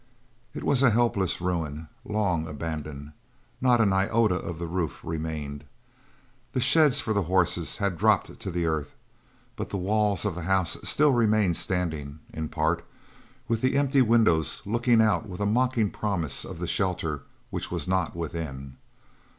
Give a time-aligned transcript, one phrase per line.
[0.55, 3.11] It was a helpless ruin, long abandoned.
[3.61, 5.63] Not an iota of the roof remained.
[6.53, 8.95] The sheds for the horses had dropped to the earth;
[9.55, 12.83] but the walls of the house still remained standing, in part,
[13.47, 17.21] with the empty windows looking out with a mocking promise of the shelter
[17.51, 18.77] which was not within.